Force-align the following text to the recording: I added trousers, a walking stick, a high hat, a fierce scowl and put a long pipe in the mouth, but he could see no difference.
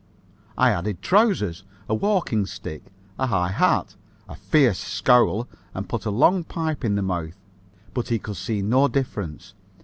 I 0.57 0.71
added 0.71 1.03
trousers, 1.03 1.63
a 1.87 1.93
walking 1.93 2.47
stick, 2.47 2.85
a 3.19 3.27
high 3.27 3.49
hat, 3.51 3.97
a 4.27 4.33
fierce 4.33 4.79
scowl 4.79 5.47
and 5.75 5.87
put 5.87 6.05
a 6.07 6.09
long 6.09 6.43
pipe 6.43 6.83
in 6.83 6.95
the 6.95 7.03
mouth, 7.03 7.37
but 7.93 8.07
he 8.07 8.17
could 8.17 8.37
see 8.37 8.63
no 8.63 8.87
difference. 8.87 9.53